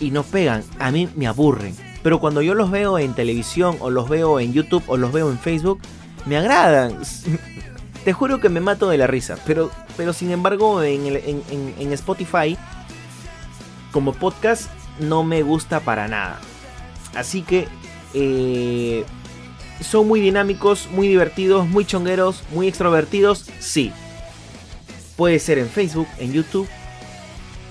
y 0.00 0.10
no 0.10 0.22
pegan. 0.24 0.64
A 0.78 0.90
mí 0.90 1.08
me 1.14 1.26
aburren. 1.26 1.76
Pero 2.02 2.20
cuando 2.20 2.42
yo 2.42 2.54
los 2.54 2.70
veo 2.70 2.98
en 2.98 3.14
televisión 3.14 3.76
o 3.80 3.88
los 3.88 4.08
veo 4.08 4.38
en 4.40 4.52
YouTube 4.52 4.84
o 4.88 4.96
los 4.96 5.12
veo 5.12 5.30
en 5.30 5.38
Facebook, 5.38 5.80
me 6.26 6.36
agradan. 6.36 6.98
Te 8.04 8.12
juro 8.12 8.38
que 8.38 8.50
me 8.50 8.60
mato 8.60 8.90
de 8.90 8.98
la 8.98 9.06
risa. 9.06 9.36
Pero, 9.46 9.70
pero 9.96 10.12
sin 10.12 10.30
embargo 10.30 10.82
en, 10.82 11.92
Spotify, 11.92 12.58
como 13.92 14.12
podcast, 14.12 14.70
no 15.00 15.24
me 15.24 15.42
gusta 15.42 15.80
para 15.80 16.06
nada. 16.06 16.38
Así 17.14 17.42
que 17.42 17.66
eh, 18.12 19.04
son 19.80 20.06
muy 20.06 20.20
dinámicos, 20.20 20.88
muy 20.90 21.08
divertidos, 21.08 21.66
muy 21.66 21.86
chongueros, 21.86 22.42
muy 22.52 22.68
extrovertidos. 22.68 23.46
Sí. 23.58 23.90
Puede 25.16 25.38
ser 25.38 25.58
en 25.58 25.68
Facebook, 25.68 26.08
en 26.18 26.32
YouTube, 26.32 26.68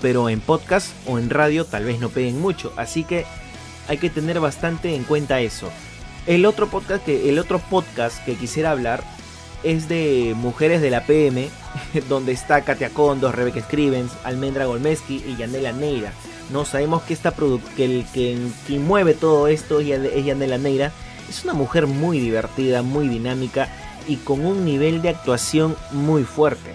pero 0.02 0.30
en 0.30 0.40
podcast 0.40 0.94
o 1.06 1.20
en 1.20 1.30
radio 1.30 1.66
tal 1.66 1.84
vez 1.84 2.00
no 2.00 2.10
peguen 2.10 2.42
mucho. 2.42 2.74
Así 2.76 3.04
que 3.04 3.26
hay 3.88 3.98
que 3.98 4.10
tener 4.10 4.40
bastante 4.40 4.96
en 4.96 5.04
cuenta 5.04 5.42
eso. 5.42 5.70
El 6.26 6.46
otro 6.46 6.68
podcast 6.68 7.04
que, 7.04 7.30
el 7.30 7.38
otro 7.38 7.60
podcast 7.60 8.24
que 8.26 8.36
quisiera 8.36 8.72
hablar 8.72 9.04
es 9.64 9.88
de 9.88 10.34
Mujeres 10.36 10.82
de 10.82 10.90
la 10.90 11.06
PM, 11.06 11.50
donde 12.10 12.32
está 12.32 12.62
Katia 12.62 12.90
Condos, 12.90 13.36
Rebeca 13.36 13.62
Scrivens, 13.62 14.12
Almendra 14.24 14.66
Golmeski 14.66 15.24
y 15.28 15.36
Yanela 15.36 15.72
Neira. 15.72 16.14
No 16.52 16.66
sabemos 16.66 17.04
que 17.04 17.14
esta 17.14 17.34
que 17.76 17.86
el 17.86 18.06
que 18.14 18.80
mueve 18.80 19.14
todo 19.14 19.48
esto 19.48 19.80
es 19.80 20.26
Yanela 20.26 20.58
Neira. 20.58 20.92
Es 21.30 21.44
una 21.44 21.54
mujer 21.54 21.88
muy 21.88 22.20
divertida, 22.20 22.82
muy 22.82 23.08
dinámica 23.08 23.70
y 24.08 24.18
con 24.18 24.46
un 24.46 24.66
nivel 24.66 25.02
de 25.02 25.10
actuación 25.10 25.76
muy 25.92 26.24
fuerte. 26.24 26.72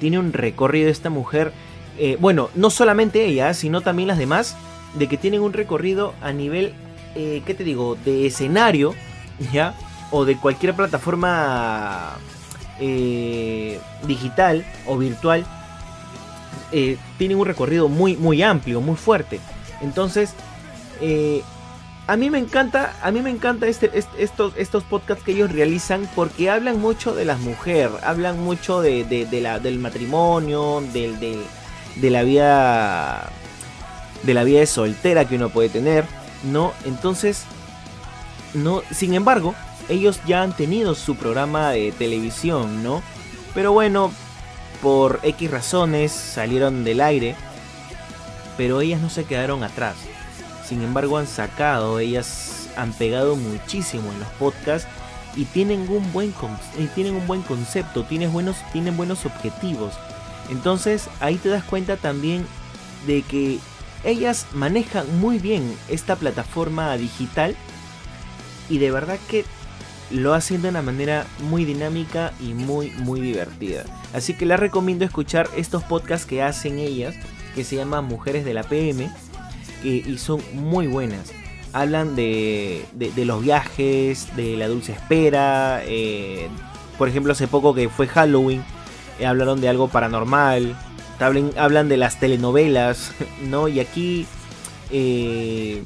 Tiene 0.00 0.18
un 0.18 0.32
recorrido 0.32 0.90
esta 0.90 1.10
mujer, 1.10 1.52
eh, 1.98 2.16
bueno, 2.20 2.50
no 2.54 2.70
solamente 2.70 3.24
ella, 3.24 3.54
sino 3.54 3.80
también 3.80 4.08
las 4.08 4.18
demás 4.18 4.56
de 4.94 5.08
que 5.08 5.16
tienen 5.16 5.40
un 5.40 5.52
recorrido 5.52 6.14
a 6.20 6.32
nivel, 6.32 6.74
eh, 7.14 7.42
¿qué 7.46 7.54
te 7.54 7.64
digo?, 7.64 7.96
de 8.04 8.26
escenario, 8.26 8.94
¿ya? 9.52 9.74
O 10.10 10.24
de 10.24 10.36
cualquier 10.36 10.74
plataforma 10.74 12.14
eh, 12.80 13.80
digital 14.06 14.64
o 14.86 14.96
virtual, 14.98 15.44
eh, 16.72 16.96
tienen 17.18 17.38
un 17.38 17.46
recorrido 17.46 17.88
muy, 17.88 18.16
muy 18.16 18.42
amplio, 18.42 18.80
muy 18.80 18.96
fuerte. 18.96 19.40
Entonces, 19.80 20.32
eh, 21.00 21.42
a 22.06 22.16
mí 22.16 22.30
me 22.30 22.38
encanta, 22.38 22.94
a 23.02 23.10
mí 23.10 23.20
me 23.20 23.30
encanta 23.30 23.66
este, 23.66 23.90
estos, 24.18 24.52
estos 24.56 24.84
podcasts 24.84 25.24
que 25.24 25.32
ellos 25.32 25.50
realizan 25.50 26.08
porque 26.14 26.50
hablan 26.50 26.80
mucho 26.80 27.14
de 27.14 27.24
las 27.24 27.40
mujeres, 27.40 27.90
hablan 28.04 28.38
mucho 28.38 28.80
de, 28.80 29.04
de, 29.04 29.40
la, 29.40 29.58
del 29.58 29.78
matrimonio, 29.78 30.82
del, 30.92 31.18
de 31.18 32.10
la 32.10 32.22
vida 32.22 33.32
de 34.22 34.34
la 34.34 34.44
vida 34.44 34.60
de 34.60 34.66
soltera 34.66 35.24
que 35.24 35.36
uno 35.36 35.50
puede 35.50 35.68
tener, 35.68 36.04
¿no? 36.44 36.72
Entonces, 36.84 37.44
no, 38.54 38.82
sin 38.90 39.14
embargo, 39.14 39.54
ellos 39.88 40.20
ya 40.26 40.42
han 40.42 40.54
tenido 40.54 40.94
su 40.94 41.16
programa 41.16 41.70
de 41.70 41.92
televisión, 41.92 42.82
¿no? 42.82 43.02
Pero 43.54 43.72
bueno, 43.72 44.12
por 44.82 45.20
X 45.22 45.50
razones 45.50 46.12
salieron 46.12 46.84
del 46.84 47.00
aire, 47.00 47.34
pero 48.56 48.80
ellas 48.80 49.00
no 49.00 49.10
se 49.10 49.24
quedaron 49.24 49.62
atrás. 49.62 49.96
Sin 50.66 50.82
embargo, 50.82 51.18
han 51.18 51.26
sacado, 51.26 51.98
ellas 51.98 52.68
han 52.76 52.92
pegado 52.92 53.36
muchísimo 53.36 54.12
en 54.12 54.20
los 54.20 54.28
podcasts 54.30 54.88
y 55.36 55.44
tienen 55.44 55.88
un 55.88 56.12
buen, 56.12 56.34
tienen 56.94 57.14
un 57.14 57.26
buen 57.26 57.42
concepto, 57.42 58.04
tienen 58.04 58.32
buenos, 58.32 58.56
tienen 58.72 58.96
buenos 58.96 59.26
objetivos. 59.26 59.94
Entonces 60.50 61.08
ahí 61.20 61.36
te 61.36 61.48
das 61.48 61.64
cuenta 61.64 61.96
también 61.96 62.46
de 63.06 63.22
que 63.22 63.58
ellas 64.04 64.46
manejan 64.52 65.20
muy 65.20 65.38
bien 65.38 65.76
esta 65.88 66.16
plataforma 66.16 66.96
digital 66.96 67.56
y 68.68 68.78
de 68.78 68.90
verdad 68.90 69.18
que 69.28 69.44
lo 70.10 70.34
hacen 70.34 70.62
de 70.62 70.68
una 70.68 70.82
manera 70.82 71.26
muy 71.50 71.64
dinámica 71.64 72.32
y 72.40 72.54
muy 72.54 72.90
muy 72.98 73.20
divertida. 73.20 73.84
Así 74.12 74.34
que 74.34 74.46
les 74.46 74.58
recomiendo 74.58 75.04
escuchar 75.04 75.48
estos 75.56 75.82
podcasts 75.82 76.26
que 76.26 76.42
hacen 76.42 76.78
ellas, 76.78 77.14
que 77.54 77.64
se 77.64 77.76
llaman 77.76 78.04
Mujeres 78.04 78.44
de 78.44 78.54
la 78.54 78.62
PM, 78.62 79.10
y 79.82 80.18
son 80.18 80.40
muy 80.54 80.86
buenas. 80.86 81.32
Hablan 81.72 82.16
de, 82.16 82.84
los 83.16 83.42
viajes, 83.42 84.34
de 84.36 84.56
la 84.56 84.68
dulce 84.68 84.92
espera, 84.92 85.82
eh, 85.84 86.48
por 86.96 87.08
ejemplo 87.08 87.32
hace 87.32 87.48
poco 87.48 87.74
que 87.74 87.88
fue 87.88 88.06
Halloween, 88.06 88.64
eh, 89.18 89.26
hablaron 89.26 89.60
de 89.60 89.68
algo 89.68 89.88
paranormal, 89.88 90.76
hablan, 91.18 91.88
de 91.88 91.96
las 91.96 92.18
telenovelas, 92.18 93.12
¿no? 93.42 93.68
Y 93.68 93.80
aquí 93.80 94.26
eh, 94.90 95.82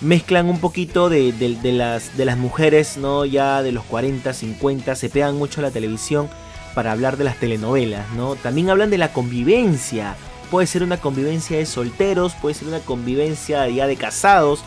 mezclan 0.00 0.48
un 0.48 0.60
poquito 0.60 1.08
de, 1.08 1.32
las, 1.64 2.16
de 2.16 2.24
las 2.24 2.38
mujeres, 2.38 2.96
¿no? 2.96 3.24
Ya 3.24 3.62
de 3.62 3.72
los 3.72 3.84
40, 3.84 4.32
50, 4.32 4.94
se 4.94 5.08
pegan 5.08 5.36
mucho 5.36 5.60
a 5.60 5.64
la 5.64 5.70
televisión 5.70 6.28
para 6.74 6.92
hablar 6.92 7.16
de 7.16 7.24
las 7.24 7.38
telenovelas, 7.38 8.08
¿no? 8.12 8.36
También 8.36 8.70
hablan 8.70 8.90
de 8.90 8.98
la 8.98 9.12
convivencia. 9.12 10.16
Puede 10.50 10.66
ser 10.66 10.82
una 10.82 10.98
convivencia 10.98 11.58
de 11.58 11.66
solteros, 11.66 12.34
puede 12.34 12.54
ser 12.54 12.68
una 12.68 12.80
convivencia 12.80 13.68
ya 13.68 13.86
de 13.86 13.96
casados, 13.96 14.62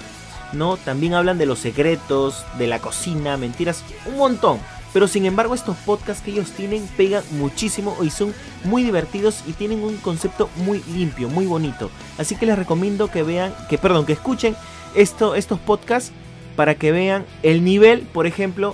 ¿no? 0.53 0.77
También 0.77 1.13
hablan 1.13 1.37
de 1.37 1.45
los 1.45 1.59
secretos, 1.59 2.45
de 2.57 2.67
la 2.67 2.79
cocina, 2.79 3.37
mentiras, 3.37 3.83
un 4.05 4.17
montón. 4.17 4.59
Pero 4.93 5.07
sin 5.07 5.25
embargo 5.25 5.55
estos 5.55 5.77
podcasts 5.77 6.21
que 6.21 6.31
ellos 6.31 6.51
tienen 6.51 6.85
pegan 6.97 7.23
muchísimo 7.31 7.95
y 8.03 8.09
son 8.09 8.33
muy 8.65 8.83
divertidos 8.83 9.41
y 9.47 9.53
tienen 9.53 9.81
un 9.83 9.95
concepto 9.97 10.49
muy 10.57 10.83
limpio, 10.93 11.29
muy 11.29 11.45
bonito. 11.45 11.89
Así 12.17 12.35
que 12.35 12.45
les 12.45 12.57
recomiendo 12.57 13.07
que 13.07 13.23
vean, 13.23 13.53
que 13.69 13.77
perdón, 13.77 14.05
que 14.05 14.11
escuchen 14.11 14.53
esto, 14.95 15.35
estos 15.35 15.59
podcasts 15.59 16.11
para 16.55 16.75
que 16.75 16.91
vean 16.91 17.25
el 17.43 17.63
nivel, 17.63 18.01
por 18.01 18.27
ejemplo, 18.27 18.73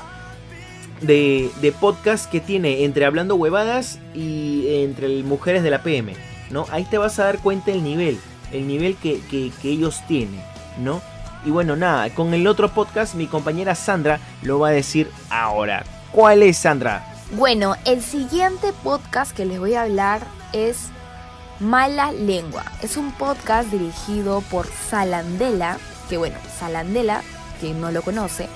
de, 1.01 1.49
de 1.61 1.71
podcast 1.71 2.29
que 2.29 2.39
tiene 2.39 2.83
entre 2.83 3.05
Hablando 3.05 3.35
Huevadas 3.35 3.99
y 4.13 4.65
entre 4.83 5.23
Mujeres 5.23 5.63
de 5.63 5.69
la 5.69 5.83
PM. 5.83 6.13
¿no? 6.49 6.65
Ahí 6.71 6.85
te 6.85 6.97
vas 6.97 7.19
a 7.19 7.25
dar 7.25 7.39
cuenta 7.39 7.71
el 7.71 7.83
nivel, 7.83 8.19
el 8.51 8.67
nivel 8.67 8.95
que, 8.95 9.21
que 9.29 9.69
ellos 9.69 10.01
tienen, 10.07 10.41
¿no? 10.79 11.01
Y 11.45 11.51
bueno, 11.51 11.75
nada, 11.75 12.09
con 12.09 12.33
el 12.33 12.47
otro 12.47 12.69
podcast 12.69 13.15
mi 13.15 13.27
compañera 13.27 13.75
Sandra 13.75 14.19
lo 14.41 14.59
va 14.59 14.69
a 14.69 14.71
decir 14.71 15.09
ahora. 15.29 15.83
¿Cuál 16.11 16.43
es, 16.43 16.57
Sandra? 16.57 17.05
Bueno, 17.31 17.75
el 17.85 18.01
siguiente 18.01 18.73
podcast 18.83 19.35
que 19.35 19.45
les 19.45 19.59
voy 19.59 19.75
a 19.75 19.83
hablar 19.83 20.21
es 20.53 20.87
Mala 21.59 22.11
Lengua. 22.11 22.63
Es 22.81 22.97
un 22.97 23.11
podcast 23.11 23.69
dirigido 23.69 24.41
por 24.49 24.67
Salandela, 24.67 25.77
que 26.09 26.17
bueno, 26.17 26.37
Salandela, 26.59 27.21
quien 27.59 27.81
no 27.81 27.91
lo 27.91 28.01
conoce, 28.01 28.47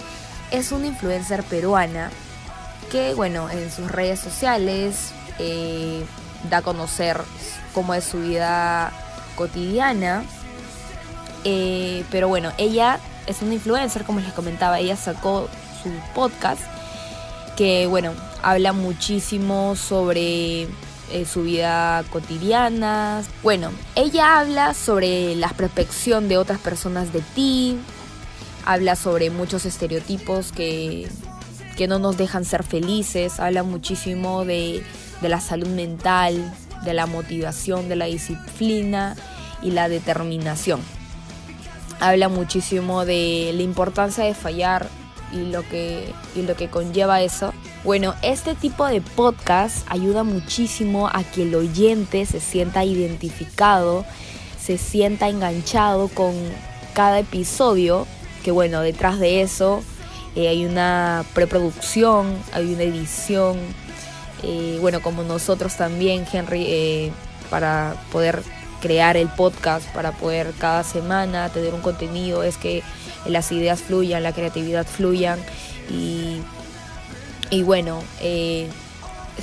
es 0.52 0.72
una 0.72 0.88
influencer 0.88 1.44
peruana 1.44 2.12
que 2.92 3.14
bueno, 3.14 3.50
en 3.50 3.72
sus 3.72 3.90
redes 3.92 4.20
sociales 4.20 5.12
eh, 5.40 6.04
da 6.50 6.58
a 6.58 6.62
conocer 6.62 7.22
cómo 7.74 7.94
es 7.94 8.04
su 8.04 8.20
vida 8.20 8.92
cotidiana. 9.36 10.24
Eh, 11.44 12.04
pero 12.12 12.28
bueno, 12.28 12.52
ella 12.58 13.00
es 13.26 13.42
una 13.42 13.54
influencer, 13.54 14.04
como 14.04 14.20
les 14.20 14.34
comentaba, 14.34 14.80
ella 14.80 14.96
sacó 14.96 15.48
su 15.82 15.90
podcast 16.14 16.62
que 17.56 17.88
bueno, 17.88 18.14
habla 18.42 18.74
muchísimo 18.74 19.76
sobre 19.76 20.68
eh, 21.12 21.26
su 21.26 21.44
vida 21.44 22.04
cotidiana. 22.12 23.24
Bueno, 23.44 23.72
ella 23.96 24.40
habla 24.40 24.74
sobre 24.74 25.36
la 25.36 25.50
prospección 25.50 26.28
de 26.28 26.38
otras 26.38 26.60
personas 26.60 27.14
de 27.14 27.22
ti, 27.22 27.78
habla 28.66 28.96
sobre 28.96 29.30
muchos 29.30 29.66
estereotipos 29.66 30.52
que, 30.52 31.10
que 31.78 31.88
no 31.88 32.00
nos 32.00 32.18
dejan 32.18 32.46
ser 32.46 32.64
felices, 32.64 33.40
habla 33.40 33.64
muchísimo 33.64 34.46
de, 34.46 34.84
de 35.22 35.30
la 35.30 35.40
salud 35.40 35.68
mental, 35.68 36.54
de 36.84 36.94
la 36.94 37.06
motivación, 37.06 37.90
de 37.90 37.96
la 37.96 38.06
disciplina 38.06 39.16
y 39.62 39.72
la 39.72 39.90
determinación. 39.90 40.82
Habla 42.00 42.30
muchísimo 42.30 43.06
de 43.06 43.52
la 43.54 43.62
importancia 43.62 44.24
de 44.24 44.34
fallar 44.34 44.88
y 45.32 45.52
lo 45.52 45.68
que, 45.68 46.12
y 46.36 46.42
lo 46.42 46.56
que 46.56 46.68
conlleva 46.68 47.22
eso. 47.22 47.54
Bueno, 47.84 48.14
este 48.22 48.54
tipo 48.54 48.86
de 48.86 49.02
podcast 49.02 49.88
ayuda 49.90 50.22
muchísimo 50.24 51.08
a 51.08 51.24
que 51.24 51.42
el 51.42 51.56
oyente 51.56 52.28
se 52.28 52.40
sienta 52.40 52.86
identificado, 52.86 54.06
se 54.64 54.78
sienta 54.78 55.30
enganchado 55.30 56.08
con 56.08 56.36
cada 56.94 57.18
episodio, 57.18 58.06
que 58.44 58.52
bueno, 58.52 58.82
detrás 58.82 59.20
de 59.20 59.42
eso 59.42 59.82
eh, 60.36 60.48
hay 60.48 60.64
una 60.64 61.26
preproducción, 61.34 62.38
hay 62.54 62.72
una 62.72 62.84
edición, 62.84 63.58
eh, 64.44 64.78
bueno, 64.80 65.02
como 65.02 65.24
nosotros 65.24 65.76
también, 65.76 66.28
Henry, 66.32 66.66
eh, 66.68 67.12
para 67.50 67.96
poder 68.12 68.44
crear 68.80 69.18
el 69.18 69.28
podcast, 69.28 69.88
para 69.88 70.12
poder 70.12 70.54
cada 70.60 70.84
semana 70.84 71.50
tener 71.50 71.74
un 71.74 71.82
contenido, 71.82 72.44
es 72.44 72.58
que 72.58 72.84
las 73.26 73.52
ideas 73.52 73.82
fluyan, 73.82 74.22
la 74.22 74.34
creatividad 74.34 74.86
fluyan 74.86 75.40
y, 75.90 76.42
y 77.52 77.64
bueno, 77.64 78.02
eh, 78.22 78.70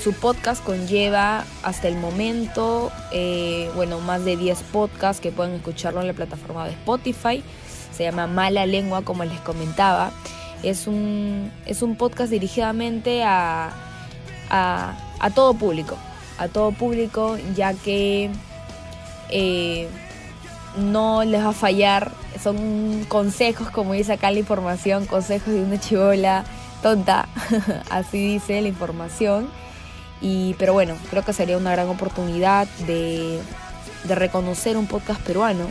su 0.03 0.15
podcast 0.15 0.65
conlleva 0.65 1.45
hasta 1.63 1.89
el 1.89 1.97
momento, 1.97 2.91
bueno, 3.75 4.01
más 4.01 4.25
de 4.25 4.37
10 4.37 4.63
podcasts 4.73 5.21
que 5.21 5.31
pueden 5.31 5.55
escucharlo 5.55 6.01
en 6.01 6.07
la 6.07 6.15
plataforma 6.15 6.65
de 6.65 6.73
Spotify. 6.73 7.45
Se 7.93 8.05
llama 8.05 8.27
Mala 8.27 8.65
Lengua, 8.65 9.03
como 9.03 9.25
les 9.25 9.39
comentaba. 9.41 10.11
Es 10.63 10.87
un, 10.87 11.53
es 11.67 11.83
un 11.83 11.97
podcast 11.97 12.31
dirigidamente 12.31 13.23
a, 13.25 13.73
a, 14.51 15.31
todo 15.35 15.53
público, 15.55 15.97
a 16.39 16.49
todo 16.49 16.73
público, 16.73 17.37
ya 17.55 17.75
que 17.75 18.31
eh, 19.31 19.89
no 20.79 21.25
les 21.25 21.45
va 21.45 21.51
a 21.51 21.53
fallar, 21.53 22.13
son 22.43 23.05
consejos, 23.09 23.71
como 23.71 23.93
dice 23.93 24.15
acá 24.15 24.31
la 24.31 24.39
información, 24.39 25.07
consejos 25.07 25.53
de 25.53 25.63
una 25.63 25.79
chivola 25.79 26.45
tonta, 26.83 27.29
así 27.91 28.35
dice 28.35 28.61
la 28.61 28.69
información. 28.69 29.49
Y, 30.21 30.55
pero 30.59 30.73
bueno, 30.73 30.97
creo 31.11 31.25
que 31.25 31.33
sería 31.33 31.57
una 31.57 31.71
gran 31.71 31.89
oportunidad 31.89 32.67
de, 32.87 33.41
de 34.05 34.15
reconocer 34.15 34.77
un 34.77 34.87
podcast 34.87 35.21
peruano 35.21 35.69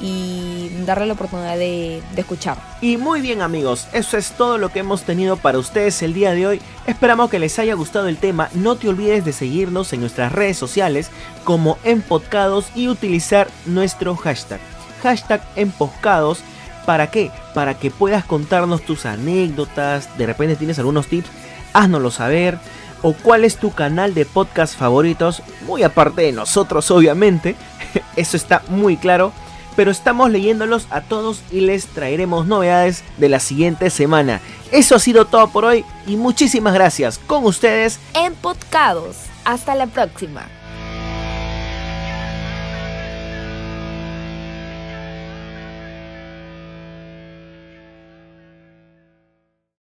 y 0.00 0.68
darle 0.84 1.06
la 1.06 1.14
oportunidad 1.14 1.56
de, 1.56 2.02
escuchar. 2.16 2.58
Y 2.80 2.96
muy 2.96 3.20
bien 3.20 3.40
amigos, 3.40 3.88
eso 3.92 4.16
es 4.16 4.32
todo 4.32 4.58
lo 4.58 4.68
que 4.70 4.80
hemos 4.80 5.02
tenido 5.02 5.36
para 5.36 5.58
ustedes 5.58 6.02
el 6.02 6.12
día 6.12 6.32
de 6.32 6.46
hoy. 6.46 6.62
Esperamos 6.86 7.30
que 7.30 7.38
les 7.38 7.58
haya 7.58 7.74
gustado 7.74 8.08
el 8.08 8.18
tema. 8.18 8.50
No 8.54 8.76
te 8.76 8.88
olvides 8.88 9.24
de 9.24 9.32
seguirnos 9.32 9.92
en 9.92 10.00
nuestras 10.00 10.32
redes 10.32 10.58
sociales 10.58 11.10
como 11.44 11.78
Empodcados 11.84 12.66
y 12.74 12.88
utilizar 12.88 13.48
nuestro 13.64 14.16
hashtag. 14.16 14.60
Hashtag 15.02 15.42
Empodcados. 15.56 16.40
¿Para 16.86 17.10
qué? 17.10 17.30
Para 17.52 17.74
que 17.74 17.90
puedas 17.90 18.24
contarnos 18.24 18.82
tus 18.82 19.04
anécdotas. 19.04 20.16
De 20.16 20.26
repente 20.26 20.56
tienes 20.56 20.78
algunos 20.78 21.08
tips. 21.08 21.28
Haznoslo 21.74 22.10
saber. 22.10 22.58
O 23.02 23.12
cuál 23.12 23.44
es 23.44 23.56
tu 23.56 23.72
canal 23.72 24.14
de 24.14 24.24
podcast 24.24 24.78
favoritos. 24.78 25.42
Muy 25.66 25.82
aparte 25.82 26.22
de 26.22 26.32
nosotros, 26.32 26.90
obviamente. 26.90 27.56
Eso 28.16 28.36
está 28.36 28.62
muy 28.68 28.96
claro 28.96 29.32
pero 29.76 29.90
estamos 29.90 30.30
leyéndolos 30.30 30.86
a 30.90 31.02
todos 31.02 31.42
y 31.52 31.60
les 31.60 31.86
traeremos 31.86 32.46
novedades 32.46 33.04
de 33.18 33.28
la 33.28 33.38
siguiente 33.38 33.90
semana. 33.90 34.40
Eso 34.72 34.96
ha 34.96 34.98
sido 34.98 35.26
todo 35.26 35.48
por 35.48 35.64
hoy 35.64 35.84
y 36.06 36.16
muchísimas 36.16 36.74
gracias 36.74 37.18
con 37.18 37.44
ustedes 37.44 38.00
en 38.14 38.34
Podcados. 38.34 39.16
Hasta 39.44 39.74
la 39.76 39.86
próxima. 39.86 40.48